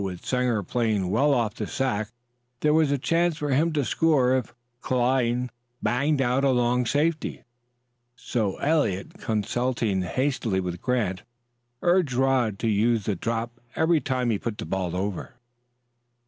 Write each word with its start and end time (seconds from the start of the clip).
With 0.03 0.25
Sanger 0.25 0.63
playing 0.63 1.11
well 1.11 1.31
off 1.31 1.53
the 1.53 1.67
sack, 1.67 2.09
there 2.61 2.73
was 2.73 2.89
a 2.89 2.97
chance 2.97 3.37
for 3.37 3.51
him 3.51 3.71
to 3.73 3.85
score 3.85 4.35
if 4.35 4.51
Cline 4.81 5.51
banged 5.83 6.23
out 6.23 6.43
a 6.43 6.49
long 6.49 6.87
safety, 6.87 7.43
so 8.15 8.55
Eliot, 8.57 9.19
consulting 9.19 10.01
hastily 10.01 10.59
with 10.59 10.81
Grant, 10.81 11.21
urged 11.83 12.13
Rod 12.13 12.57
to 12.57 12.67
use 12.67 13.05
the 13.05 13.13
drop 13.13 13.59
every 13.75 14.01
time 14.01 14.31
he 14.31 14.39
put 14.39 14.57
the 14.57 14.65
ball 14.65 14.95
over. 14.95 15.35